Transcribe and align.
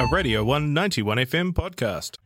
a 0.00 0.06
Radio 0.06 0.42
191 0.44 1.18
FM 1.18 1.52
podcast. 1.52 2.16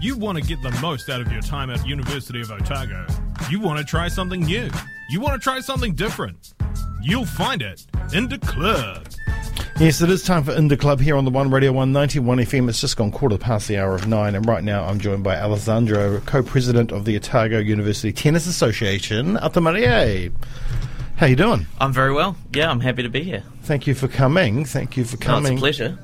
You 0.00 0.16
want 0.16 0.38
to 0.38 0.44
get 0.44 0.62
the 0.62 0.70
most 0.80 1.08
out 1.10 1.20
of 1.20 1.32
your 1.32 1.40
time 1.42 1.70
at 1.70 1.84
University 1.86 2.40
of 2.40 2.50
Otago. 2.52 3.04
You 3.50 3.58
want 3.60 3.78
to 3.78 3.84
try 3.84 4.06
something 4.08 4.40
new. 4.42 4.70
You 5.10 5.20
want 5.20 5.34
to 5.34 5.40
try 5.40 5.60
something 5.60 5.94
different. 5.94 6.54
You'll 7.02 7.24
find 7.26 7.62
it 7.62 7.84
in 8.12 8.28
the 8.28 8.38
club. 8.38 9.06
Yes, 9.80 10.00
it 10.00 10.08
is 10.10 10.22
time 10.22 10.44
for 10.44 10.52
Indie 10.52 10.78
Club 10.78 11.00
here 11.00 11.16
on 11.16 11.24
the 11.24 11.30
One 11.30 11.50
Radio 11.50 11.72
191 11.72 12.38
FM. 12.38 12.68
It's 12.68 12.80
just 12.80 12.96
gone 12.96 13.10
quarter 13.10 13.36
past 13.38 13.66
the 13.68 13.78
hour 13.78 13.94
of 13.94 14.06
nine, 14.06 14.34
and 14.34 14.46
right 14.46 14.62
now 14.64 14.84
I'm 14.84 14.98
joined 15.00 15.24
by 15.24 15.36
Alessandro, 15.36 16.20
co-president 16.20 16.92
of 16.92 17.04
the 17.04 17.16
Otago 17.16 17.58
University 17.58 18.12
Tennis 18.12 18.46
Association. 18.46 19.36
Atamarie. 19.36 20.32
How 21.16 21.26
you 21.26 21.36
doing? 21.36 21.66
I'm 21.80 21.92
very 21.92 22.12
well. 22.12 22.36
Yeah, 22.54 22.70
I'm 22.70 22.80
happy 22.80 23.02
to 23.02 23.08
be 23.08 23.22
here. 23.22 23.42
Thank 23.62 23.86
you 23.86 23.94
for 23.94 24.06
coming. 24.08 24.64
Thank 24.64 24.96
you 24.96 25.04
for 25.04 25.16
No, 25.16 25.26
coming. 25.26 25.52
it's 25.54 25.60
a 25.60 25.62
pleasure. 25.62 25.98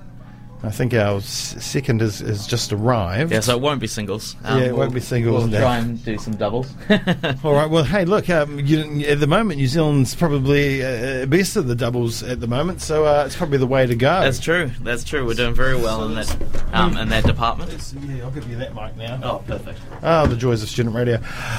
I 0.64 0.70
think 0.70 0.94
our 0.94 1.16
s- 1.16 1.56
second 1.58 2.00
has, 2.02 2.20
has 2.20 2.46
just 2.46 2.72
arrived. 2.72 3.32
Yeah, 3.32 3.40
so 3.40 3.56
it 3.56 3.60
won't 3.60 3.80
be 3.80 3.88
singles. 3.88 4.36
Yeah, 4.44 4.58
it 4.58 4.76
won't 4.76 4.94
be 4.94 5.00
singles 5.00 5.50
We'll 5.50 5.60
try 5.60 5.78
and 5.78 6.02
do 6.04 6.16
some 6.18 6.36
doubles. 6.36 6.72
All 7.44 7.52
right. 7.52 7.68
Well, 7.68 7.82
hey, 7.82 8.04
look. 8.04 8.30
Um, 8.30 8.60
you, 8.60 9.04
at 9.06 9.18
the 9.18 9.26
moment, 9.26 9.58
New 9.58 9.66
Zealand's 9.66 10.14
probably 10.14 10.84
uh, 10.84 11.26
best 11.26 11.56
at 11.56 11.66
the 11.66 11.74
doubles 11.74 12.22
at 12.22 12.40
the 12.40 12.46
moment, 12.46 12.80
so 12.80 13.04
uh, 13.04 13.24
it's 13.26 13.34
probably 13.34 13.58
the 13.58 13.66
way 13.66 13.86
to 13.86 13.96
go. 13.96 14.20
That's 14.20 14.38
true. 14.38 14.70
That's 14.82 15.02
true. 15.02 15.26
We're 15.26 15.34
doing 15.34 15.54
very 15.54 15.74
well 15.76 16.04
in 16.04 16.14
that 16.14 16.36
um, 16.72 16.96
in 16.96 17.08
that 17.08 17.24
department. 17.24 17.92
Yeah, 18.06 18.24
I'll 18.24 18.30
give 18.30 18.48
you 18.48 18.56
that 18.58 18.74
mic 18.74 18.96
now. 18.96 19.18
Oh, 19.22 19.44
perfect. 19.46 19.80
Oh, 20.02 20.26
the 20.26 20.36
joys 20.36 20.62
of 20.62 20.68
student 20.68 20.94
radio. 20.94 21.18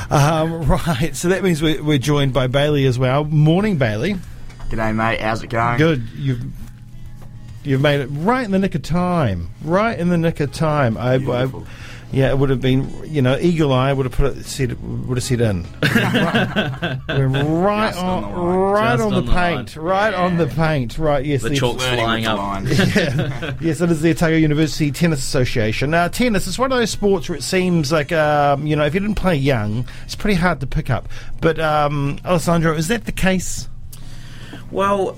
Um, 0.09 0.63
right, 0.87 1.11
so 1.13 1.27
that 1.29 1.43
means 1.43 1.61
we're, 1.61 1.83
we're 1.83 1.97
joined 1.97 2.33
by 2.33 2.47
Bailey 2.47 2.85
as 2.85 2.97
well. 2.97 3.25
Morning, 3.25 3.77
Bailey. 3.77 4.15
G'day, 4.69 4.95
mate. 4.95 5.19
How's 5.19 5.43
it 5.43 5.47
going? 5.49 5.77
Good. 5.77 6.07
You've 6.15 6.41
you've 7.63 7.81
made 7.81 8.01
it 8.01 8.07
right 8.11 8.45
in 8.45 8.51
the 8.51 8.59
nick 8.59 8.75
of 8.75 8.81
time. 8.83 9.49
Right 9.63 9.97
in 9.97 10.09
the 10.09 10.17
nick 10.17 10.39
of 10.39 10.51
time. 10.51 10.97
I, 10.97 11.15
I 11.15 11.47
yeah, 12.11 12.29
it 12.29 12.37
would 12.37 12.51
have 12.51 12.61
been 12.61 12.87
you 13.11 13.23
know 13.23 13.37
eagle 13.39 13.73
eye 13.73 13.91
would 13.91 14.05
have 14.05 14.13
put 14.13 14.37
it 14.37 14.45
said 14.45 14.77
would 15.07 15.17
have 15.17 15.23
said 15.23 15.41
in. 15.41 15.65
right, 15.81 16.99
we're 17.07 17.27
right 17.27 17.91
Just 17.93 18.03
on, 18.03 18.23
on 18.23 18.31
the 18.31 18.37
line. 18.37 18.71
right 18.71 18.91
Just 18.97 19.03
on 19.03 19.09
the 19.11 19.17
on 19.17 19.25
the 19.25 19.31
paint. 19.31 19.75
line. 19.77 19.85
Right 19.85 20.13
on 20.13 20.37
the 20.37 20.45
paint. 20.47 20.97
Right. 20.99 21.25
Yes. 21.25 21.41
The 21.41 21.49
the- 21.49 21.55
chalk's 21.55 21.83
flying 21.83 22.27
up. 22.27 22.37
line. 22.37 22.67
yeah. 22.67 23.55
yes, 23.59 23.81
it 23.81 23.89
is 23.89 24.01
the 24.01 24.11
Otago 24.11 24.35
University 24.35 24.91
Tennis 24.91 25.19
Association. 25.19 25.89
Now, 25.89 26.07
tennis 26.07 26.45
is 26.45 26.59
one 26.59 26.71
of 26.71 26.77
those 26.77 26.91
sports 26.91 27.29
where 27.29 27.37
it 27.37 27.41
seems 27.43 27.91
like, 27.91 28.11
um, 28.11 28.67
you 28.67 28.75
know, 28.75 28.85
if 28.85 28.93
you 28.93 28.99
didn't 28.99 29.15
play 29.15 29.35
young, 29.35 29.87
it's 30.03 30.15
pretty 30.15 30.35
hard 30.35 30.59
to 30.59 30.67
pick 30.67 30.91
up. 30.91 31.09
But, 31.41 31.59
um, 31.59 32.19
Alessandro, 32.23 32.75
is 32.75 32.89
that 32.89 33.05
the 33.05 33.11
case? 33.11 33.67
Well, 34.69 35.17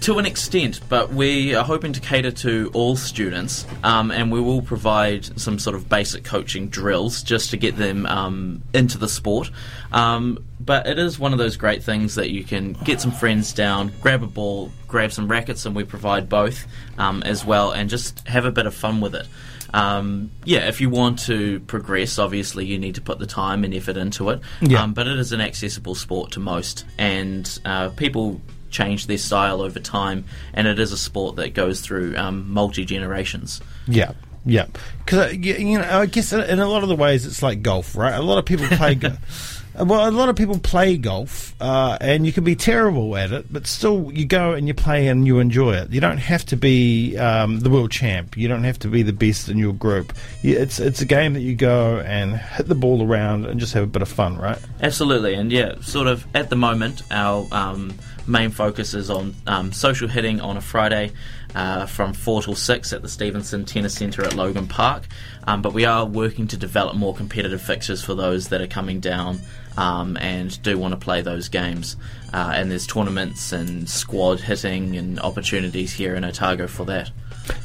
to 0.00 0.18
an 0.18 0.26
extent, 0.26 0.80
but 0.88 1.12
we 1.12 1.54
are 1.54 1.64
hoping 1.64 1.92
to 1.92 2.00
cater 2.00 2.30
to 2.30 2.70
all 2.74 2.96
students, 2.96 3.66
um, 3.84 4.10
and 4.10 4.32
we 4.32 4.40
will 4.40 4.62
provide 4.62 5.38
some 5.38 5.58
sort 5.58 5.76
of 5.76 5.88
basic 5.88 6.24
coaching 6.24 6.68
drills 6.68 7.22
just 7.22 7.50
to 7.50 7.56
get 7.56 7.76
them 7.76 8.06
um, 8.06 8.62
into 8.72 8.98
the 8.98 9.08
sport. 9.08 9.50
Um, 9.92 10.44
but 10.60 10.86
it 10.86 10.98
is 10.98 11.18
one 11.18 11.32
of 11.32 11.38
those 11.38 11.56
great 11.56 11.82
things 11.82 12.14
that 12.16 12.30
you 12.30 12.44
can 12.44 12.72
get 12.72 13.00
some 13.00 13.12
friends 13.12 13.52
down, 13.52 13.92
grab 14.00 14.22
a 14.22 14.26
ball, 14.26 14.70
grab 14.86 15.12
some 15.12 15.28
rackets, 15.28 15.66
and 15.66 15.74
we 15.74 15.84
provide 15.84 16.28
both 16.28 16.66
um, 16.98 17.22
as 17.22 17.44
well, 17.44 17.72
and 17.72 17.88
just 17.88 18.26
have 18.28 18.44
a 18.44 18.52
bit 18.52 18.66
of 18.66 18.74
fun 18.74 19.00
with 19.00 19.14
it. 19.14 19.26
Um, 19.74 20.30
yeah, 20.44 20.68
if 20.68 20.80
you 20.80 20.88
want 20.88 21.18
to 21.20 21.60
progress, 21.60 22.18
obviously 22.18 22.64
you 22.64 22.78
need 22.78 22.94
to 22.94 23.02
put 23.02 23.18
the 23.18 23.26
time 23.26 23.64
and 23.64 23.74
effort 23.74 23.96
into 23.96 24.30
it. 24.30 24.40
Yeah. 24.60 24.82
Um, 24.82 24.94
but 24.94 25.06
it 25.06 25.18
is 25.18 25.32
an 25.32 25.40
accessible 25.40 25.94
sport 25.94 26.32
to 26.32 26.40
most, 26.40 26.84
and 26.96 27.58
uh, 27.64 27.90
people 27.90 28.40
change 28.70 29.06
their 29.06 29.18
style 29.18 29.60
over 29.60 29.80
time, 29.80 30.24
and 30.52 30.66
it 30.66 30.78
is 30.78 30.92
a 30.92 30.98
sport 30.98 31.36
that 31.36 31.54
goes 31.54 31.80
through 31.80 32.16
um, 32.16 32.50
multi 32.50 32.84
generations. 32.84 33.60
Yeah. 33.86 34.12
Yeah, 34.46 34.66
because 35.04 35.34
you 35.34 35.78
know, 35.78 36.00
I 36.00 36.06
guess 36.06 36.32
in 36.32 36.40
in 36.40 36.58
a 36.58 36.66
lot 36.66 36.82
of 36.82 36.88
the 36.88 36.96
ways 36.96 37.26
it's 37.26 37.42
like 37.42 37.60
golf, 37.60 37.94
right? 37.94 38.14
A 38.14 38.22
lot 38.22 38.38
of 38.38 38.46
people 38.46 38.66
play. 38.68 38.98
well, 39.84 40.08
a 40.08 40.10
lot 40.10 40.28
of 40.28 40.36
people 40.36 40.58
play 40.58 40.96
golf, 40.96 41.54
uh, 41.60 41.96
and 42.00 42.26
you 42.26 42.32
can 42.32 42.44
be 42.44 42.56
terrible 42.56 43.16
at 43.16 43.32
it, 43.32 43.52
but 43.52 43.66
still 43.66 44.10
you 44.12 44.26
go 44.26 44.52
and 44.52 44.66
you 44.66 44.74
play 44.74 45.08
and 45.08 45.26
you 45.26 45.38
enjoy 45.38 45.74
it. 45.74 45.90
You 45.90 46.00
don't 46.00 46.18
have 46.18 46.44
to 46.46 46.56
be 46.56 47.16
um, 47.16 47.60
the 47.60 47.70
world 47.70 47.90
champ. 47.90 48.36
You 48.36 48.48
don't 48.48 48.64
have 48.64 48.78
to 48.80 48.88
be 48.88 49.02
the 49.02 49.12
best 49.12 49.48
in 49.48 49.58
your 49.58 49.72
group. 49.72 50.12
It's 50.42 50.80
it's 50.80 51.00
a 51.00 51.06
game 51.06 51.34
that 51.34 51.40
you 51.40 51.54
go 51.54 51.98
and 52.00 52.36
hit 52.36 52.66
the 52.66 52.74
ball 52.74 53.06
around 53.06 53.46
and 53.46 53.60
just 53.60 53.72
have 53.74 53.84
a 53.84 53.88
bit 53.88 54.02
of 54.02 54.08
fun, 54.08 54.36
right? 54.36 54.58
Absolutely, 54.80 55.34
and 55.34 55.52
yeah, 55.52 55.80
sort 55.80 56.06
of 56.06 56.26
at 56.34 56.50
the 56.50 56.56
moment, 56.56 57.02
our 57.10 57.46
um, 57.52 57.94
main 58.26 58.50
focus 58.50 58.94
is 58.94 59.10
on 59.10 59.34
um, 59.46 59.72
social 59.72 60.08
hitting 60.08 60.40
on 60.40 60.56
a 60.56 60.60
Friday 60.60 61.12
uh, 61.54 61.86
from 61.86 62.12
4 62.12 62.42
till 62.42 62.54
6 62.54 62.92
at 62.92 63.02
the 63.02 63.08
Stevenson 63.08 63.64
Tennis 63.64 63.94
Centre 63.94 64.22
at 64.22 64.34
Logan 64.34 64.66
Park. 64.66 65.04
Um, 65.44 65.62
but 65.62 65.72
we 65.72 65.84
are 65.84 66.04
working 66.04 66.46
to 66.48 66.56
develop 66.56 66.96
more 66.96 67.14
competitive 67.14 67.62
fixtures 67.62 68.04
for 68.04 68.14
those 68.14 68.48
that 68.48 68.60
are 68.60 68.66
coming 68.66 69.00
down 69.00 69.40
um, 69.78 70.16
and 70.16 70.60
do 70.62 70.76
want 70.76 70.92
to 70.92 70.98
play 70.98 71.22
those 71.22 71.48
games. 71.48 71.96
Uh, 72.32 72.52
and 72.54 72.70
there's 72.70 72.86
tournaments 72.86 73.52
and 73.52 73.88
squad 73.88 74.40
hitting 74.40 74.96
and 74.96 75.20
opportunities 75.20 75.92
here 75.92 76.16
in 76.16 76.24
Otago 76.24 76.66
for 76.66 76.84
that. 76.86 77.10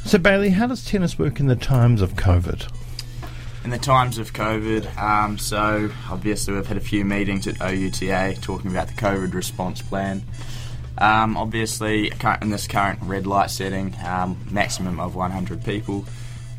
So 0.05 0.19
Bailey, 0.19 0.51
how 0.51 0.67
does 0.67 0.85
tennis 0.85 1.17
work 1.17 1.39
in 1.39 1.47
the 1.47 1.55
times 1.55 2.01
of 2.01 2.13
COVID? 2.13 2.71
In 3.63 3.71
the 3.71 3.79
times 3.79 4.19
of 4.19 4.31
COVID, 4.33 4.95
um, 4.97 5.39
so 5.39 5.89
obviously 6.09 6.53
we've 6.53 6.67
had 6.67 6.77
a 6.77 6.81
few 6.81 7.03
meetings 7.03 7.47
at 7.47 7.55
OUTA 7.61 8.39
talking 8.41 8.69
about 8.69 8.87
the 8.87 8.93
COVID 8.93 9.33
response 9.33 9.81
plan. 9.81 10.21
Um, 10.99 11.35
obviously, 11.35 12.11
in 12.41 12.49
this 12.51 12.67
current 12.67 12.99
red 13.01 13.25
light 13.25 13.49
setting, 13.49 13.95
um, 14.05 14.37
maximum 14.51 14.99
of 14.99 15.15
100 15.15 15.63
people. 15.65 16.05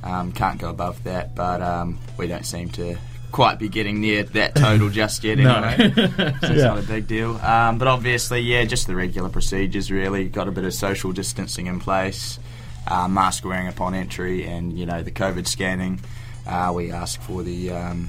Um, 0.03 0.33
can't 0.33 0.59
go 0.59 0.69
above 0.69 1.03
that, 1.05 1.35
but 1.35 1.63
um, 1.63 1.99
we 2.19 2.27
don't 2.27 2.45
seem 2.45 2.69
to 2.71 2.99
quite 3.35 3.59
be 3.59 3.69
getting 3.69 4.01
near 4.01 4.23
that 4.23 4.55
total 4.55 4.89
just 4.89 5.25
yet 5.25 5.41
anyway. 5.41 5.93
so 5.97 6.05
it's 6.07 6.43
Yeah. 6.51 6.67
not 6.69 6.79
a 6.79 6.83
big 6.83 7.09
deal. 7.09 7.37
Um, 7.39 7.79
but 7.79 7.89
obviously, 7.89 8.39
yeah, 8.41 8.65
just 8.65 8.87
the 8.87 8.95
regular 8.95 9.29
procedures 9.29 9.91
really. 9.91 10.29
Got 10.29 10.47
a 10.47 10.53
bit 10.53 10.65
of 10.65 10.73
social 10.73 11.11
distancing 11.11 11.67
in 11.67 11.81
place, 11.81 12.39
uh, 12.87 13.09
mask 13.09 13.45
wearing 13.45 13.67
upon 13.67 13.93
entry, 13.93 14.47
and 14.47 14.79
you 14.79 14.87
know 14.87 15.03
the 15.03 15.11
COVID 15.11 15.49
scanning. 15.49 15.99
Uh, 16.47 16.71
we 16.77 16.93
ask 16.93 17.21
for 17.23 17.43
the 17.43 17.73
um, 17.73 18.09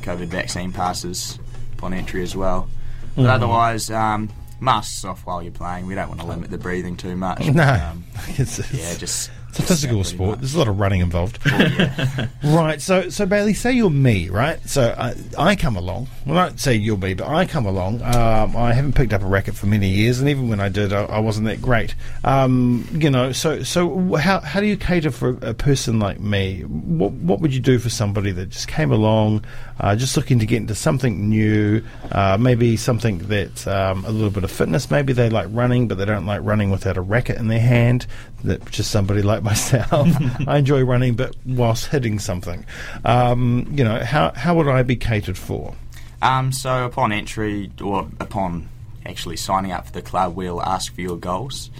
COVID 0.00 0.26
vaccine 0.26 0.72
passes 0.72 1.38
upon 1.74 1.94
entry 1.94 2.24
as 2.24 2.34
well. 2.34 2.68
But 3.14 3.26
otherwise, 3.26 3.88
um, 3.90 4.30
masks 4.58 5.04
off 5.04 5.24
while 5.26 5.42
you're 5.44 5.52
playing. 5.52 5.86
We 5.86 5.94
don't 5.94 6.08
want 6.08 6.20
to 6.22 6.26
limit 6.26 6.50
the 6.50 6.58
breathing 6.58 6.96
too 6.96 7.14
much. 7.14 7.46
No, 7.46 7.54
but, 7.54 7.80
um, 7.82 8.04
it's, 8.30 8.58
it's, 8.58 8.72
yeah, 8.72 8.94
just 8.96 9.30
it's 9.58 9.64
a 9.64 9.74
physical 9.74 10.04
sport. 10.04 10.40
There's 10.40 10.54
a 10.54 10.58
lot 10.58 10.68
of 10.68 10.78
running 10.78 11.00
involved. 11.00 11.42
Well, 11.44 11.70
yeah. 11.78 12.28
Right, 12.44 12.80
so 12.80 13.08
so 13.08 13.24
Bailey, 13.24 13.54
say 13.54 13.72
you're 13.72 13.90
me, 13.90 14.28
right? 14.28 14.60
So 14.68 14.94
I, 14.96 15.14
I 15.38 15.56
come 15.56 15.76
along. 15.76 16.08
Well, 16.26 16.36
I 16.36 16.48
don't 16.48 16.60
say 16.60 16.74
you'll 16.74 16.96
be, 16.96 17.14
but 17.14 17.26
I 17.28 17.46
come 17.46 17.66
along. 17.66 18.02
Um, 18.02 18.56
I 18.56 18.72
haven't 18.72 18.94
picked 18.94 19.12
up 19.12 19.22
a 19.22 19.26
racket 19.26 19.54
for 19.54 19.66
many 19.66 19.88
years, 19.88 20.20
and 20.20 20.28
even 20.28 20.48
when 20.48 20.60
I 20.60 20.68
did, 20.68 20.92
I, 20.92 21.04
I 21.04 21.18
wasn't 21.20 21.46
that 21.46 21.62
great. 21.62 21.94
Um, 22.24 22.86
you 22.92 23.10
know, 23.10 23.32
so 23.32 23.62
so 23.62 24.14
how 24.16 24.40
how 24.40 24.60
do 24.60 24.66
you 24.66 24.76
cater 24.76 25.10
for 25.10 25.38
a 25.42 25.54
person 25.54 25.98
like 25.98 26.20
me? 26.20 26.62
What 26.62 27.12
what 27.12 27.40
would 27.40 27.54
you 27.54 27.60
do 27.60 27.78
for 27.78 27.88
somebody 27.88 28.32
that 28.32 28.50
just 28.50 28.68
came 28.68 28.92
along, 28.92 29.44
uh, 29.80 29.96
just 29.96 30.16
looking 30.16 30.38
to 30.40 30.46
get 30.46 30.58
into 30.58 30.74
something 30.74 31.28
new, 31.28 31.82
uh, 32.12 32.36
maybe 32.38 32.76
something 32.76 33.18
that 33.28 33.66
um, 33.66 34.04
a 34.04 34.10
little 34.10 34.30
bit 34.30 34.44
of 34.44 34.50
fitness. 34.50 34.90
Maybe 34.90 35.12
they 35.12 35.30
like 35.30 35.46
running, 35.50 35.88
but 35.88 35.96
they 35.98 36.04
don't 36.04 36.26
like 36.26 36.40
running 36.42 36.70
without 36.70 36.96
a 36.96 37.00
racket 37.00 37.38
in 37.38 37.48
their 37.48 37.60
hand. 37.60 38.06
That 38.46 38.70
just 38.70 38.90
somebody 38.90 39.22
like 39.22 39.42
myself. 39.42 40.08
I 40.46 40.58
enjoy 40.58 40.82
running, 40.82 41.14
but 41.14 41.36
whilst 41.44 41.86
hitting 41.86 42.18
something. 42.18 42.64
Um, 43.04 43.68
you 43.72 43.84
know, 43.84 44.02
how 44.04 44.32
how 44.34 44.54
would 44.54 44.68
I 44.68 44.82
be 44.82 44.96
catered 44.96 45.38
for? 45.38 45.74
Um, 46.22 46.52
so 46.52 46.84
upon 46.86 47.12
entry, 47.12 47.70
or 47.82 48.08
upon 48.20 48.68
actually 49.04 49.36
signing 49.36 49.72
up 49.72 49.86
for 49.86 49.92
the 49.92 50.02
club, 50.02 50.34
we'll 50.34 50.62
ask 50.62 50.94
for 50.94 51.00
your 51.00 51.16
goals. 51.16 51.70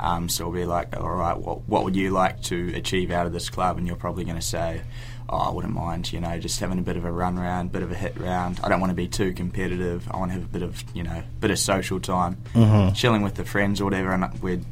Um, 0.00 0.28
so 0.28 0.48
we'll 0.48 0.60
be 0.60 0.64
like, 0.64 0.96
all 0.96 1.10
right, 1.10 1.36
what, 1.36 1.68
what 1.68 1.84
would 1.84 1.96
you 1.96 2.10
like 2.10 2.40
to 2.44 2.72
achieve 2.74 3.10
out 3.10 3.26
of 3.26 3.32
this 3.32 3.48
club? 3.48 3.78
And 3.78 3.86
you're 3.86 3.96
probably 3.96 4.24
going 4.24 4.36
to 4.36 4.42
say, 4.42 4.82
oh, 5.28 5.36
I 5.36 5.50
wouldn't 5.50 5.74
mind, 5.74 6.12
you 6.12 6.20
know, 6.20 6.38
just 6.38 6.60
having 6.60 6.78
a 6.78 6.82
bit 6.82 6.96
of 6.96 7.04
a 7.04 7.10
run 7.10 7.38
round, 7.38 7.72
bit 7.72 7.82
of 7.82 7.90
a 7.90 7.94
hit 7.94 8.16
round. 8.18 8.60
I 8.62 8.68
don't 8.68 8.80
want 8.80 8.90
to 8.90 8.96
be 8.96 9.08
too 9.08 9.32
competitive. 9.32 10.08
I 10.10 10.16
want 10.18 10.30
to 10.30 10.34
have 10.34 10.44
a 10.44 10.48
bit 10.48 10.62
of, 10.62 10.84
you 10.94 11.02
know, 11.02 11.22
bit 11.40 11.50
of 11.50 11.58
social 11.58 11.98
time, 12.00 12.38
chilling 12.94 13.22
with 13.22 13.34
the 13.34 13.44
friends 13.44 13.80
or 13.80 13.84
whatever. 13.84 14.12
And 14.12 14.32
we'd 14.40 14.64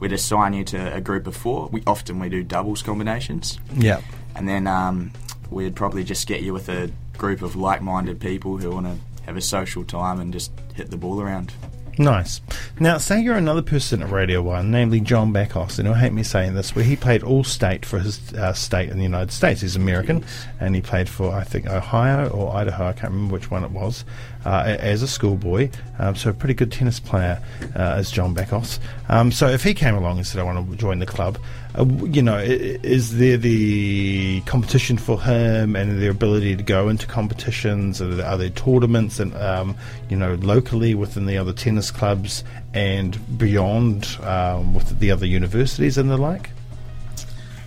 we'd 0.00 0.12
assign 0.12 0.52
you 0.52 0.64
to 0.64 0.94
a 0.94 1.00
group 1.00 1.26
of 1.26 1.36
four. 1.36 1.68
We 1.72 1.82
often 1.86 2.18
we 2.18 2.28
do 2.28 2.42
doubles 2.42 2.82
combinations 2.82 3.58
Yeah. 3.74 4.00
and 4.34 4.48
then 4.48 4.66
um, 4.66 5.12
we'd 5.50 5.74
probably 5.76 6.04
just 6.04 6.26
get 6.26 6.42
you 6.42 6.52
with 6.52 6.68
a 6.68 6.90
group 7.18 7.42
of 7.42 7.56
like-minded 7.56 8.20
people 8.20 8.58
who 8.58 8.70
want 8.70 8.86
to 8.86 8.96
have 9.24 9.36
a 9.36 9.40
social 9.40 9.84
time 9.84 10.20
and 10.20 10.32
just 10.32 10.52
hit 10.74 10.90
the 10.90 10.96
ball 10.96 11.20
around. 11.20 11.52
Nice. 11.98 12.42
Now, 12.78 12.98
say 12.98 13.22
you're 13.22 13.36
another 13.36 13.62
person 13.62 14.02
at 14.02 14.10
Radio 14.10 14.42
1, 14.42 14.70
namely 14.70 15.00
John 15.00 15.32
Backhouse, 15.32 15.78
and 15.78 15.88
he'll 15.88 15.96
hate 15.96 16.12
me 16.12 16.22
saying 16.22 16.54
this, 16.54 16.76
where 16.76 16.84
he 16.84 16.94
played 16.94 17.22
all 17.22 17.42
state 17.42 17.86
for 17.86 17.98
his 17.98 18.34
uh, 18.34 18.52
state 18.52 18.90
in 18.90 18.98
the 18.98 19.02
United 19.02 19.32
States. 19.32 19.62
He's 19.62 19.76
American, 19.76 20.22
and 20.60 20.74
he 20.74 20.82
played 20.82 21.08
for, 21.08 21.32
I 21.32 21.42
think, 21.42 21.66
Ohio 21.66 22.28
or 22.28 22.54
Idaho, 22.54 22.88
I 22.88 22.92
can't 22.92 23.12
remember 23.14 23.32
which 23.32 23.50
one 23.50 23.64
it 23.64 23.70
was, 23.70 24.04
uh, 24.44 24.76
as 24.78 25.02
a 25.02 25.08
schoolboy. 25.08 25.70
Um, 25.98 26.14
so, 26.14 26.28
a 26.28 26.34
pretty 26.34 26.52
good 26.52 26.70
tennis 26.70 27.00
player 27.00 27.42
uh, 27.74 27.94
as 27.96 28.10
John 28.10 28.34
Backhouse. 28.34 28.78
Um, 29.08 29.32
so, 29.32 29.48
if 29.48 29.64
he 29.64 29.72
came 29.72 29.94
along 29.94 30.18
and 30.18 30.26
said, 30.26 30.38
I 30.38 30.44
want 30.44 30.70
to 30.70 30.76
join 30.76 30.98
the 30.98 31.06
club, 31.06 31.38
you 31.84 32.22
know, 32.22 32.38
is 32.38 33.18
there 33.18 33.36
the 33.36 34.40
competition 34.42 34.96
for 34.96 35.20
him 35.20 35.76
and 35.76 36.00
the 36.00 36.08
ability 36.08 36.56
to 36.56 36.62
go 36.62 36.88
into 36.88 37.06
competitions? 37.06 38.00
Are 38.00 38.14
there, 38.14 38.26
are 38.26 38.38
there 38.38 38.50
tournaments 38.50 39.20
and 39.20 39.34
um, 39.36 39.76
you 40.08 40.16
know 40.16 40.34
locally 40.36 40.94
within 40.94 41.26
the 41.26 41.36
other 41.36 41.52
tennis 41.52 41.90
clubs 41.90 42.44
and 42.72 43.38
beyond 43.38 44.16
um, 44.22 44.74
with 44.74 44.98
the 44.98 45.10
other 45.10 45.26
universities 45.26 45.98
and 45.98 46.10
the 46.10 46.16
like? 46.16 46.50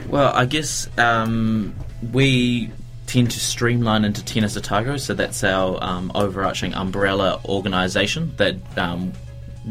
Well, 0.07 0.33
I 0.33 0.45
guess 0.45 0.89
um, 0.97 1.75
we 2.11 2.71
tend 3.05 3.31
to 3.31 3.39
streamline 3.39 4.05
into 4.05 4.23
Tennis 4.23 4.55
Otago, 4.57 4.97
so 4.97 5.13
that's 5.13 5.43
our 5.43 5.83
um, 5.83 6.11
overarching 6.15 6.73
umbrella 6.73 7.39
organisation 7.45 8.33
that 8.37 8.55
um, 8.77 9.13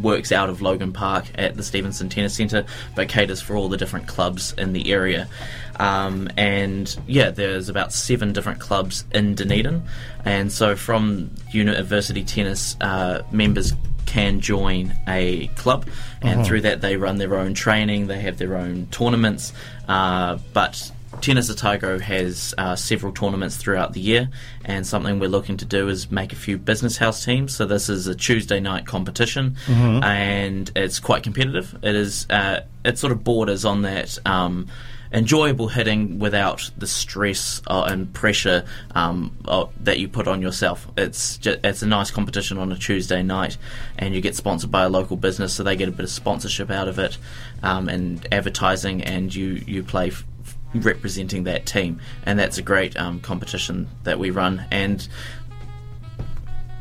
works 0.02 0.32
out 0.32 0.48
of 0.48 0.62
Logan 0.62 0.92
Park 0.92 1.26
at 1.36 1.56
the 1.56 1.62
Stevenson 1.62 2.08
Tennis 2.08 2.34
Centre, 2.34 2.64
but 2.94 3.08
caters 3.08 3.40
for 3.40 3.56
all 3.56 3.68
the 3.68 3.76
different 3.76 4.06
clubs 4.06 4.52
in 4.58 4.72
the 4.72 4.92
area. 4.92 5.28
Um, 5.76 6.28
and 6.36 6.94
yeah, 7.06 7.30
there's 7.30 7.68
about 7.68 7.92
seven 7.92 8.32
different 8.32 8.60
clubs 8.60 9.04
in 9.12 9.34
Dunedin, 9.34 9.82
and 10.24 10.50
so 10.50 10.74
from 10.76 11.30
university 11.52 12.24
tennis, 12.24 12.76
uh, 12.80 13.22
members 13.30 13.72
can 14.06 14.40
join 14.40 14.94
a 15.06 15.48
club, 15.48 15.86
and 16.22 16.44
through 16.46 16.62
that 16.62 16.80
they 16.80 16.96
run 16.96 17.18
their 17.18 17.36
own 17.36 17.54
training. 17.54 18.06
They 18.06 18.20
have 18.20 18.38
their 18.38 18.56
own 18.56 18.86
tournaments, 18.90 19.52
uh, 19.86 20.38
but 20.52 20.90
Tennis 21.20 21.50
Otago 21.50 21.98
has 21.98 22.54
uh, 22.58 22.76
several 22.76 23.12
tournaments 23.12 23.56
throughout 23.56 23.92
the 23.92 24.00
year, 24.00 24.30
and 24.64 24.86
something 24.86 25.18
we're 25.18 25.28
looking 25.28 25.56
to 25.58 25.64
do 25.64 25.88
is 25.88 26.10
make 26.10 26.32
a 26.32 26.36
few 26.36 26.58
business 26.58 26.96
house 26.96 27.24
teams. 27.24 27.54
So 27.54 27.66
this 27.66 27.88
is 27.88 28.06
a 28.06 28.14
Tuesday 28.14 28.60
night 28.60 28.86
competition, 28.86 29.56
and 30.02 30.70
it's 30.76 31.00
quite 31.00 31.22
competitive. 31.22 31.76
It 31.82 31.94
is 31.94 32.26
uh, 32.30 32.60
it 32.84 32.98
sort 32.98 33.12
of 33.12 33.24
borders 33.24 33.64
on 33.64 33.82
that. 33.82 34.18
Um, 34.26 34.68
Enjoyable 35.10 35.68
hitting 35.68 36.18
without 36.18 36.70
the 36.76 36.86
stress 36.86 37.62
uh, 37.66 37.84
and 37.88 38.12
pressure 38.12 38.66
um, 38.94 39.34
uh, 39.46 39.64
that 39.80 39.98
you 39.98 40.06
put 40.06 40.28
on 40.28 40.42
yourself. 40.42 40.86
It's 40.98 41.38
ju- 41.38 41.56
it's 41.64 41.80
a 41.80 41.86
nice 41.86 42.10
competition 42.10 42.58
on 42.58 42.70
a 42.72 42.76
Tuesday 42.76 43.22
night, 43.22 43.56
and 43.96 44.14
you 44.14 44.20
get 44.20 44.36
sponsored 44.36 44.70
by 44.70 44.82
a 44.84 44.90
local 44.90 45.16
business, 45.16 45.54
so 45.54 45.62
they 45.62 45.76
get 45.76 45.88
a 45.88 45.92
bit 45.92 46.04
of 46.04 46.10
sponsorship 46.10 46.70
out 46.70 46.88
of 46.88 46.98
it, 46.98 47.16
um, 47.62 47.88
and 47.88 48.26
advertising, 48.30 49.02
and 49.02 49.34
you 49.34 49.62
you 49.66 49.82
play 49.82 50.08
f- 50.08 50.26
representing 50.74 51.44
that 51.44 51.66
team, 51.66 52.00
and 52.24 52.38
that's 52.38 52.58
a 52.58 52.62
great 52.62 52.96
um, 52.96 53.20
competition 53.20 53.88
that 54.04 54.18
we 54.18 54.30
run. 54.30 54.64
And 54.70 55.06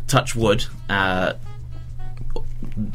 touch 0.08 0.36
wood, 0.36 0.66
uh, 0.90 1.34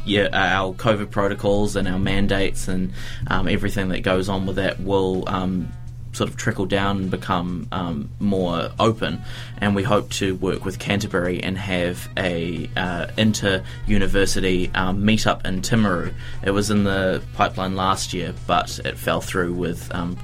yeah, 0.05 0.29
our 0.31 0.73
COVID 0.73 1.11
protocols 1.11 1.75
and 1.75 1.87
our 1.87 1.99
mandates 1.99 2.67
and 2.67 2.93
um, 3.27 3.47
everything 3.47 3.89
that 3.89 4.01
goes 4.01 4.29
on 4.29 4.45
with 4.45 4.55
that 4.57 4.79
will 4.79 5.27
um, 5.27 5.71
sort 6.13 6.29
of 6.29 6.37
trickle 6.37 6.65
down 6.65 6.97
and 6.97 7.11
become 7.11 7.67
um, 7.71 8.09
more 8.19 8.69
open. 8.79 9.21
And 9.57 9.75
we 9.75 9.83
hope 9.83 10.09
to 10.11 10.35
work 10.35 10.63
with 10.63 10.79
Canterbury 10.79 11.41
and 11.41 11.57
have 11.57 12.07
a 12.17 12.69
uh, 12.77 13.07
inter-university 13.17 14.71
um, 14.75 15.03
meetup 15.03 15.45
in 15.45 15.61
Timaru. 15.61 16.13
It 16.43 16.51
was 16.51 16.69
in 16.69 16.83
the 16.83 17.21
pipeline 17.33 17.75
last 17.75 18.13
year, 18.13 18.33
but 18.47 18.79
it 18.85 18.97
fell 18.97 19.21
through 19.21 19.53
with 19.53 19.93
um, 19.93 20.17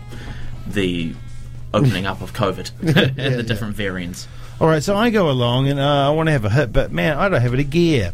the 0.74 1.14
opening 1.74 2.06
up 2.06 2.22
of 2.22 2.34
COVID 2.34 2.72
and 3.18 3.36
the 3.36 3.44
different 3.44 3.76
variants. 3.76 4.28
All 4.60 4.68
right, 4.68 4.84
so 4.84 4.96
I 4.96 5.10
go 5.10 5.30
along 5.30 5.68
and 5.70 5.80
uh, 5.80 6.08
I 6.08 6.10
want 6.12 6.28
to 6.28 6.32
have 6.32 6.46
a 6.46 6.50
hit, 6.50 6.74
but 6.74 6.92
man, 6.92 7.18
I 7.18 7.30
don't 7.30 7.42
have 7.42 7.54
any 7.54 7.64
gear. 7.64 8.14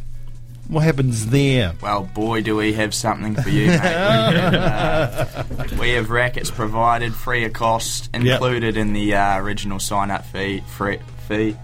What 0.67 0.83
happens 0.83 1.27
there? 1.27 1.73
Well, 1.81 2.03
boy, 2.03 2.41
do 2.41 2.55
we 2.55 2.73
have 2.73 2.93
something 2.93 3.35
for 3.35 3.49
you, 3.49 3.67
mate. 3.67 3.73
we, 3.73 3.77
have, 3.79 5.49
uh, 5.59 5.75
we 5.79 5.91
have 5.91 6.09
rackets 6.09 6.49
provided 6.49 7.13
free 7.13 7.45
of 7.45 7.53
cost, 7.53 8.09
included 8.13 8.75
in 8.75 8.93
the 8.93 9.13
uh, 9.13 9.37
original 9.39 9.79
sign-up 9.79 10.25
fee. 10.25 10.63
Free, 10.67 10.99
fee. 11.27 11.55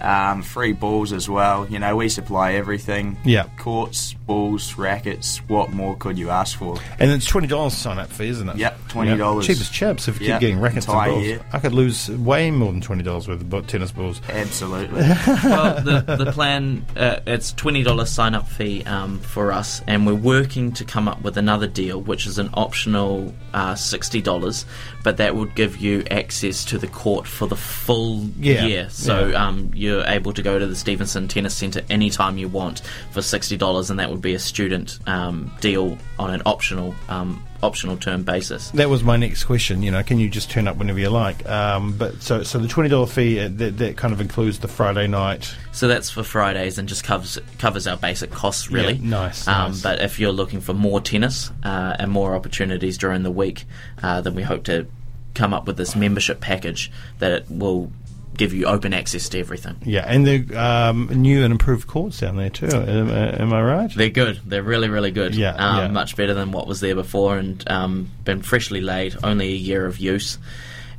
Um, 0.00 0.42
free 0.42 0.72
balls 0.72 1.12
as 1.12 1.28
well. 1.28 1.66
You 1.68 1.78
know, 1.78 1.96
we 1.96 2.08
supply 2.08 2.52
everything. 2.54 3.16
Yeah. 3.24 3.46
Courts, 3.58 4.14
balls, 4.26 4.76
rackets. 4.76 5.38
What 5.48 5.70
more 5.72 5.96
could 5.96 6.18
you 6.18 6.30
ask 6.30 6.58
for? 6.58 6.76
And 6.98 7.10
it's 7.10 7.26
twenty 7.26 7.46
dollars 7.46 7.74
sign 7.74 7.98
up 7.98 8.10
fee, 8.10 8.28
isn't 8.28 8.48
it? 8.48 8.56
Yep, 8.56 8.78
$20. 8.88 9.42
Cheap 9.42 9.58
as 9.58 9.68
chips 9.70 10.08
if 10.08 10.20
you 10.20 10.26
Yep, 10.28 10.36
keep 10.36 10.40
getting 10.48 10.60
rackets 10.60 10.86
and 10.88 10.94
balls. 10.94 11.22
year. 11.24 11.40
I 11.52 11.58
could 11.58 11.72
lose 11.74 12.10
way 12.10 12.50
more 12.50 12.72
than 12.72 12.80
twenty 12.80 13.02
dollars 13.02 13.28
worth 13.28 13.40
of 13.52 13.66
tennis 13.66 13.92
balls. 13.92 14.20
Absolutely. 14.28 15.00
well, 15.44 15.80
the, 15.82 16.00
the 16.24 16.32
plan 16.32 16.84
uh, 16.96 17.20
it's 17.26 17.52
twenty 17.52 17.82
dollars 17.82 18.10
sign 18.10 18.34
up 18.34 18.48
fee 18.48 18.82
um, 18.84 19.20
for 19.20 19.52
us, 19.52 19.80
and 19.86 20.06
we're 20.06 20.14
working 20.14 20.72
to 20.72 20.84
come 20.84 21.08
up 21.08 21.22
with 21.22 21.36
another 21.36 21.66
deal, 21.66 22.00
which 22.00 22.26
is 22.26 22.38
an 22.38 22.50
optional 22.54 23.32
uh, 23.52 23.74
sixty 23.74 24.20
dollars, 24.20 24.66
but 25.02 25.16
that 25.18 25.34
would 25.36 25.54
give 25.54 25.76
you 25.76 26.02
access 26.10 26.64
to 26.66 26.78
the 26.78 26.88
court 26.88 27.26
for 27.26 27.46
the 27.46 27.56
full 27.56 28.24
Yeah, 28.38 28.66
year. 28.66 28.90
So 28.90 29.28
yeah. 29.28 29.46
um, 29.46 29.70
you're 29.84 30.04
able 30.06 30.32
to 30.32 30.42
go 30.42 30.58
to 30.58 30.66
the 30.66 30.76
Stevenson 30.76 31.28
Tennis 31.28 31.54
Centre 31.54 31.82
anytime 31.90 32.38
you 32.38 32.48
want 32.48 32.82
for 33.12 33.22
sixty 33.22 33.56
dollars, 33.56 33.90
and 33.90 34.00
that 34.00 34.10
would 34.10 34.22
be 34.22 34.34
a 34.34 34.38
student 34.38 34.98
um, 35.06 35.52
deal 35.60 35.98
on 36.18 36.30
an 36.32 36.42
optional 36.46 36.94
um, 37.08 37.42
optional 37.62 37.96
term 37.96 38.22
basis. 38.24 38.70
That 38.72 38.88
was 38.90 39.02
my 39.02 39.16
next 39.16 39.44
question. 39.44 39.82
You 39.82 39.90
know, 39.90 40.02
can 40.02 40.18
you 40.18 40.28
just 40.28 40.50
turn 40.50 40.68
up 40.68 40.76
whenever 40.76 40.98
you 40.98 41.08
like? 41.10 41.48
Um, 41.48 41.96
but 41.96 42.20
so, 42.22 42.42
so 42.42 42.58
the 42.58 42.68
twenty 42.68 42.88
dollar 42.88 43.06
fee 43.06 43.40
uh, 43.40 43.48
that, 43.52 43.78
that 43.78 43.96
kind 43.96 44.12
of 44.12 44.20
includes 44.20 44.58
the 44.58 44.68
Friday 44.68 45.06
night. 45.06 45.54
So 45.72 45.88
that's 45.88 46.10
for 46.10 46.22
Fridays 46.22 46.78
and 46.78 46.88
just 46.88 47.04
covers 47.04 47.38
covers 47.58 47.86
our 47.86 47.96
basic 47.96 48.30
costs 48.30 48.70
really. 48.70 48.94
Yeah, 48.94 49.08
nice, 49.08 49.48
Um, 49.48 49.72
nice. 49.72 49.82
But 49.82 50.00
if 50.02 50.18
you're 50.18 50.32
looking 50.32 50.60
for 50.60 50.74
more 50.74 51.00
tennis 51.00 51.50
uh, 51.62 51.96
and 51.98 52.10
more 52.10 52.34
opportunities 52.34 52.98
during 52.98 53.22
the 53.22 53.30
week, 53.30 53.64
uh, 54.02 54.20
then 54.20 54.34
we 54.34 54.42
hope 54.42 54.64
to 54.64 54.86
come 55.34 55.52
up 55.52 55.66
with 55.66 55.76
this 55.76 55.96
membership 55.96 56.40
package 56.40 56.92
that 57.18 57.32
it 57.32 57.46
will 57.50 57.90
give 58.36 58.52
you 58.52 58.66
open 58.66 58.92
access 58.92 59.28
to 59.30 59.38
everything. 59.38 59.76
Yeah, 59.84 60.04
and 60.06 60.26
the 60.26 60.54
um, 60.56 61.08
new 61.12 61.44
and 61.44 61.52
improved 61.52 61.86
courts 61.86 62.20
down 62.20 62.36
there 62.36 62.50
too. 62.50 62.66
Am, 62.66 63.10
am 63.10 63.52
I 63.52 63.62
right? 63.62 63.94
They're 63.94 64.10
good. 64.10 64.40
They're 64.44 64.62
really, 64.62 64.88
really 64.88 65.10
good. 65.10 65.34
Yeah, 65.34 65.54
um, 65.54 65.78
yeah. 65.78 65.88
Much 65.88 66.16
better 66.16 66.34
than 66.34 66.52
what 66.52 66.66
was 66.66 66.80
there 66.80 66.94
before, 66.94 67.38
and 67.38 67.62
um, 67.70 68.10
been 68.24 68.42
freshly 68.42 68.80
laid. 68.80 69.16
Only 69.22 69.48
a 69.48 69.56
year 69.56 69.86
of 69.86 69.98
use, 69.98 70.38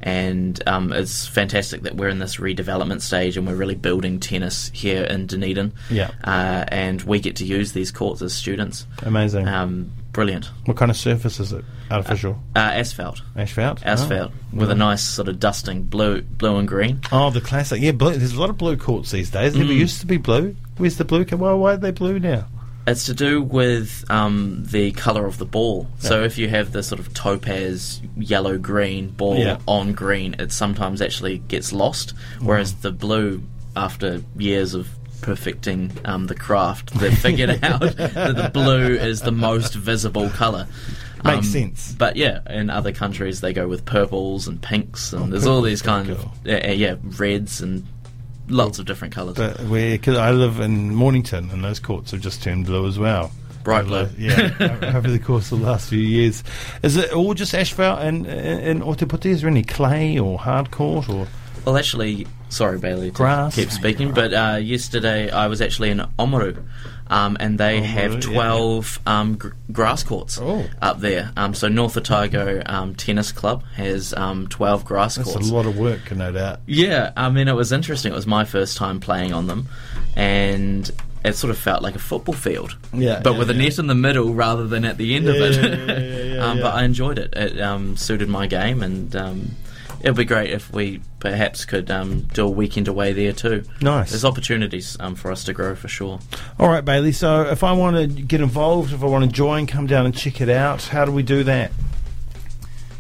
and 0.01 0.61
um, 0.67 0.93
it's 0.93 1.27
fantastic 1.27 1.81
that 1.83 1.95
we're 1.95 2.09
in 2.09 2.19
this 2.19 2.37
redevelopment 2.37 3.01
stage, 3.01 3.37
and 3.37 3.47
we're 3.47 3.55
really 3.55 3.75
building 3.75 4.19
tennis 4.19 4.69
here 4.73 5.03
in 5.03 5.25
Dunedin. 5.25 5.73
Yeah. 5.89 6.11
uh, 6.23 6.65
and 6.67 7.01
we 7.01 7.19
get 7.19 7.37
to 7.37 7.45
use 7.45 7.73
these 7.73 7.91
courts 7.91 8.21
as 8.21 8.33
students. 8.33 8.85
Amazing. 9.03 9.47
Brilliant. 10.15 10.49
what 10.65 10.77
kind 10.77 10.89
of 10.89 10.97
surface 10.97 11.39
is 11.39 11.51
it? 11.51 11.63
Artificial 11.91 12.41
Uh, 12.55 12.59
asphalt, 12.59 13.21
asphalt. 13.35 13.85
asphalt 13.85 14.31
Oh. 14.33 14.57
with 14.57 14.71
a 14.71 14.75
nice 14.75 15.03
sort 15.03 15.27
of 15.27 15.39
dusting 15.39 15.83
blue, 15.83 16.21
blue 16.21 16.55
and 16.55 16.67
green. 16.67 17.01
Oh, 17.11 17.29
the 17.29 17.41
classic. 17.41 17.81
Yeah, 17.81 17.91
blue. 17.91 18.15
There's 18.15 18.33
a 18.33 18.39
lot 18.39 18.49
of 18.49 18.57
blue 18.57 18.77
courts 18.77 19.11
these 19.11 19.29
days. 19.29 19.55
Never 19.55 19.71
Mm. 19.73 19.77
used 19.77 19.99
to 19.99 20.05
be 20.07 20.17
blue. 20.17 20.55
Where's 20.77 20.95
the 20.97 21.05
blue? 21.05 21.25
Why, 21.25 21.51
why 21.53 21.73
are 21.73 21.77
they 21.77 21.91
blue 21.91 22.17
now? 22.19 22.45
It's 22.87 23.05
to 23.07 23.13
do 23.13 23.41
with 23.41 24.05
um, 24.09 24.63
the 24.71 24.91
color 24.93 25.25
of 25.25 25.37
the 25.37 25.45
ball. 25.45 25.87
So 25.99 26.23
if 26.23 26.37
you 26.37 26.47
have 26.49 26.71
the 26.71 26.81
sort 26.83 26.99
of 26.99 27.13
topaz 27.13 27.99
yellow 28.15 28.57
green 28.57 29.09
ball 29.09 29.37
Yeah. 29.37 29.57
on 29.67 29.93
green, 29.93 30.35
it 30.39 30.51
sometimes 30.51 31.01
actually 31.01 31.39
gets 31.47 31.73
lost. 31.73 32.13
Whereas 32.39 32.73
Mm. 32.73 32.81
the 32.81 32.91
blue, 32.91 33.41
after 33.75 34.21
years 34.37 34.73
of 34.75 34.87
perfecting 35.21 35.91
um, 36.05 36.27
the 36.27 36.35
craft, 36.35 36.93
they've 36.93 37.17
figured 37.17 37.49
out 37.63 37.81
that 37.81 38.35
the 38.35 38.49
blue 38.53 38.95
is 38.95 39.21
the 39.21 39.31
most 39.31 39.73
visible 39.75 40.29
color. 40.29 40.67
Makes 41.23 41.47
sense. 41.49 41.95
But 41.97 42.17
yeah, 42.17 42.41
in 42.49 42.69
other 42.69 42.91
countries 42.91 43.41
they 43.41 43.51
go 43.51 43.67
with 43.67 43.83
purples 43.85 44.47
and 44.47 44.61
pinks, 44.61 45.11
and 45.11 45.23
Oh, 45.23 45.27
there's 45.27 45.47
all 45.47 45.61
these 45.63 45.81
kind 45.81 46.09
of 46.11 46.23
yeah, 46.45 46.95
reds 47.01 47.61
and 47.61 47.83
lots 48.47 48.77
of 48.77 48.85
different 48.85 49.13
colors. 49.13 49.35
But? 49.35 49.57
Because 49.69 50.17
I 50.17 50.31
live 50.31 50.59
in 50.59 50.93
Mornington, 50.93 51.49
and 51.49 51.63
those 51.63 51.79
courts 51.79 52.11
have 52.11 52.21
just 52.21 52.43
turned 52.43 52.67
blue 52.67 52.87
as 52.87 52.99
well. 52.99 53.31
Bright 53.63 53.87
blue. 53.87 54.07
Yeah, 54.19 54.51
over 54.95 55.09
the 55.09 55.17
course 55.17 55.51
of 55.51 55.61
the 55.61 55.65
last 55.65 55.89
few 55.89 55.97
years. 55.97 56.43
Is 56.83 56.95
it 56.97 57.11
all 57.11 57.33
just 57.33 57.55
asphalt 57.55 58.01
and 58.01 58.27
and 58.27 58.83
Otepoti? 58.83 59.31
Is 59.31 59.41
there 59.41 59.49
any 59.49 59.63
clay 59.63 60.19
or 60.19 60.37
hard 60.37 60.69
court 60.69 61.09
or? 61.09 61.27
Well, 61.65 61.77
actually, 61.77 62.27
sorry, 62.49 62.77
Bailey, 62.77 63.09
to 63.11 63.15
Grass. 63.17 63.55
keep 63.55 63.71
speaking, 63.71 64.11
but 64.13 64.33
uh, 64.33 64.57
yesterday 64.61 65.31
I 65.31 65.47
was 65.47 65.61
actually 65.61 65.89
in 65.89 65.99
Omaru, 66.19 66.63
um, 67.07 67.37
and 67.39 67.57
they 67.59 67.79
Oamaru, 67.81 67.83
have 67.85 68.13
yeah. 68.13 68.19
12 68.19 68.99
um, 69.07 69.35
gr- 69.37 69.49
grass 69.71 70.03
courts 70.03 70.37
Oh. 70.39 70.65
up 70.81 70.99
there. 70.99 71.31
Um, 71.35 71.53
so 71.55 71.67
North 71.67 71.97
Otago 71.97 72.61
um, 72.67 72.93
Tennis 72.95 73.31
Club 73.31 73.63
has 73.75 74.13
um, 74.13 74.47
12 74.47 74.85
grass 74.85 75.15
That's 75.15 75.31
courts. 75.33 75.49
a 75.49 75.53
lot 75.53 75.65
of 75.65 75.77
work, 75.77 76.11
no 76.11 76.31
doubt. 76.31 76.59
Yeah, 76.67 77.11
I 77.17 77.29
mean, 77.29 77.47
it 77.47 77.53
was 77.55 77.71
interesting. 77.71 78.11
It 78.11 78.15
was 78.15 78.27
my 78.27 78.45
first 78.45 78.77
time 78.77 78.99
playing 78.99 79.33
on 79.33 79.47
them, 79.47 79.67
and 80.15 80.89
it 81.23 81.33
sort 81.35 81.49
of 81.49 81.57
felt 81.57 81.81
like 81.81 81.95
a 81.95 81.99
football 81.99 82.35
field. 82.35 82.77
Yeah, 82.93 83.21
but 83.23 83.33
yeah, 83.33 83.39
with 83.39 83.49
a 83.49 83.53
yeah. 83.55 83.63
net 83.63 83.79
in 83.79 83.87
the 83.87 83.95
middle 83.95 84.33
rather 84.35 84.67
than 84.67 84.85
at 84.85 84.97
the 84.97 85.15
end 85.15 85.27
of 85.27 85.35
it. 85.35 85.55
yeah, 85.55 85.95
yeah, 85.95 85.99
yeah, 85.99 86.35
yeah, 86.35 86.45
um, 86.45 86.57
yeah. 86.57 86.63
But 86.63 86.75
I 86.75 86.83
enjoyed 86.83 87.17
it. 87.17 87.33
It 87.35 87.59
um, 87.59 87.97
suited 87.97 88.29
my 88.29 88.45
game, 88.47 88.83
and 88.83 89.15
um, 89.15 89.49
it 90.05 90.09
would 90.09 90.17
be 90.17 90.25
great 90.25 90.51
if 90.51 90.71
we 90.71 91.01
perhaps 91.19 91.65
could 91.65 91.89
um, 91.89 92.21
do 92.21 92.45
a 92.45 92.49
weekend 92.49 92.87
away 92.87 93.11
there 93.11 93.33
too. 93.33 93.63
Nice. 93.81 94.11
There's 94.11 94.23
opportunities 94.23 94.95
um, 94.99 95.15
for 95.15 95.31
us 95.31 95.43
to 95.45 95.53
grow 95.53 95.73
for 95.73 95.87
sure. 95.87 96.19
All 96.59 96.69
right, 96.69 96.85
Bailey. 96.85 97.11
So 97.11 97.41
if 97.41 97.63
I 97.63 97.71
want 97.71 97.97
to 97.97 98.05
get 98.05 98.39
involved, 98.39 98.93
if 98.93 99.01
I 99.01 99.07
want 99.07 99.25
to 99.25 99.31
join, 99.31 99.65
come 99.65 99.87
down 99.87 100.05
and 100.05 100.15
check 100.15 100.41
it 100.41 100.49
out. 100.49 100.83
How 100.83 101.05
do 101.05 101.11
we 101.11 101.23
do 101.23 101.43
that? 101.45 101.71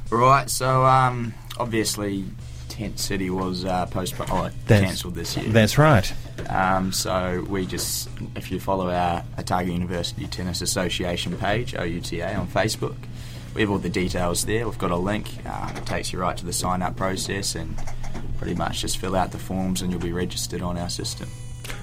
Right, 0.09 0.49
so 0.49 0.83
um, 0.83 1.35
obviously 1.59 2.25
Tent 2.69 2.99
City 2.99 3.29
was 3.29 3.65
uh, 3.65 3.85
postponed, 3.85 4.31
oh, 4.31 4.49
cancelled 4.67 5.13
this 5.13 5.37
year. 5.37 5.47
That's 5.49 5.77
right. 5.77 6.11
Um, 6.49 6.91
so 6.91 7.45
we 7.47 7.67
just, 7.67 8.09
if 8.35 8.51
you 8.51 8.59
follow 8.59 8.89
our 8.89 9.23
Otago 9.37 9.71
University 9.71 10.25
Tennis 10.25 10.61
Association 10.61 11.37
page, 11.37 11.75
OUTA, 11.75 12.35
on 12.35 12.47
Facebook, 12.47 12.95
we 13.55 13.61
have 13.61 13.71
all 13.71 13.77
the 13.77 13.89
details 13.89 14.45
there. 14.45 14.67
We've 14.67 14.77
got 14.77 14.91
a 14.91 14.97
link. 14.97 15.29
Uh, 15.45 15.71
it 15.75 15.85
takes 15.85 16.11
you 16.11 16.19
right 16.19 16.35
to 16.37 16.45
the 16.45 16.53
sign 16.53 16.81
up 16.81 16.97
process 16.97 17.55
and 17.55 17.75
pretty 18.37 18.53
much 18.53 18.81
just 18.81 18.97
fill 18.97 19.15
out 19.15 19.31
the 19.31 19.37
forms 19.37 19.81
and 19.81 19.91
you'll 19.91 20.01
be 20.01 20.11
registered 20.11 20.61
on 20.61 20.77
our 20.77 20.89
system. 20.89 21.29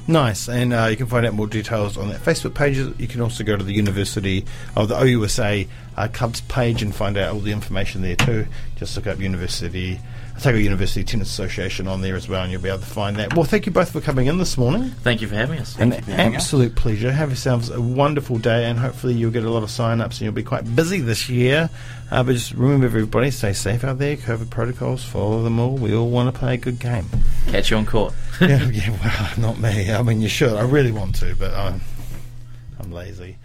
Nice, 0.08 0.48
and 0.48 0.72
uh, 0.72 0.86
you 0.86 0.96
can 0.96 1.06
find 1.06 1.24
out 1.24 1.32
more 1.32 1.46
details 1.46 1.96
on 1.96 2.08
that 2.08 2.20
Facebook 2.20 2.54
page. 2.54 2.76
You 2.76 3.06
can 3.06 3.20
also 3.20 3.44
go 3.44 3.56
to 3.56 3.62
the 3.62 3.72
University 3.72 4.44
of 4.74 4.88
the 4.88 4.96
OUSA 4.96 5.68
uh, 5.96 6.08
Clubs 6.12 6.40
page 6.42 6.82
and 6.82 6.94
find 6.94 7.16
out 7.16 7.32
all 7.32 7.40
the 7.40 7.52
information 7.52 8.02
there 8.02 8.16
too. 8.16 8.46
Just 8.76 8.96
look 8.96 9.06
up 9.06 9.20
University, 9.20 10.00
Otago 10.36 10.58
University 10.58 11.04
Tennis 11.04 11.28
Association 11.28 11.86
on 11.86 12.00
there 12.00 12.16
as 12.16 12.28
well, 12.28 12.42
and 12.42 12.50
you'll 12.50 12.60
be 12.60 12.68
able 12.68 12.80
to 12.80 12.84
find 12.84 13.16
that. 13.16 13.36
Well, 13.36 13.44
thank 13.44 13.64
you 13.66 13.70
both 13.70 13.92
for 13.92 14.00
coming 14.00 14.26
in 14.26 14.38
this 14.38 14.58
morning. 14.58 14.90
Thank 14.90 15.20
you 15.22 15.28
for 15.28 15.36
having 15.36 15.60
us. 15.60 15.78
An 15.78 15.92
you 15.92 15.98
us. 15.98 16.08
absolute 16.08 16.74
pleasure. 16.74 17.12
Have 17.12 17.28
yourselves 17.28 17.70
a 17.70 17.80
wonderful 17.80 18.38
day, 18.38 18.64
and 18.64 18.80
hopefully 18.80 19.14
you'll 19.14 19.30
get 19.30 19.44
a 19.44 19.50
lot 19.50 19.62
of 19.62 19.70
sign-ups 19.70 20.16
and 20.16 20.24
you'll 20.24 20.34
be 20.34 20.42
quite 20.42 20.74
busy 20.74 21.00
this 21.00 21.28
year. 21.28 21.70
Uh, 22.10 22.24
but 22.24 22.32
just 22.32 22.54
remember, 22.54 22.86
everybody, 22.86 23.30
stay 23.30 23.52
safe 23.52 23.84
out 23.84 23.98
there. 23.98 24.16
COVID 24.16 24.50
protocols, 24.50 25.04
follow 25.04 25.42
them 25.44 25.60
all. 25.60 25.76
We 25.76 25.94
all 25.94 26.10
want 26.10 26.34
to 26.34 26.38
play 26.38 26.54
a 26.54 26.58
good 26.58 26.80
game. 26.80 27.06
Catch 27.48 27.70
you 27.70 27.76
on 27.76 27.86
court. 27.86 28.14
yeah, 28.40 28.68
yeah, 28.70 28.90
well, 29.02 29.30
not 29.38 29.58
me. 29.58 29.92
I 29.92 30.02
mean, 30.02 30.20
you 30.20 30.28
should. 30.28 30.54
I 30.54 30.62
really 30.62 30.92
want 30.92 31.14
to, 31.16 31.34
but 31.36 31.54
I'm, 31.54 31.80
I'm 32.80 32.90
lazy. 32.92 33.36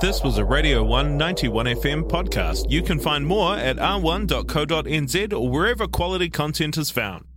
This 0.00 0.22
was 0.22 0.38
a 0.38 0.44
Radio 0.44 0.84
191 0.84 1.66
FM 1.66 2.08
podcast. 2.08 2.70
You 2.70 2.82
can 2.82 3.00
find 3.00 3.26
more 3.26 3.56
at 3.56 3.78
r1.co.nz 3.78 5.32
or 5.32 5.48
wherever 5.48 5.88
quality 5.88 6.30
content 6.30 6.76
is 6.78 6.90
found. 6.90 7.27